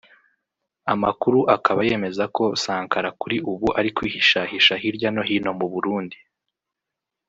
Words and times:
Amakuru 0.93 1.39
akaba 1.55 1.79
yemeza 1.87 2.23
ko 2.35 2.43
Sankara 2.63 3.09
kuri 3.21 3.37
ubu 3.51 3.67
ari 3.79 3.89
kwihishahisha 3.95 4.73
hirya 4.81 5.09
no 5.15 5.21
hino 5.27 5.51
mu 5.59 5.67
Burundi 5.73 6.17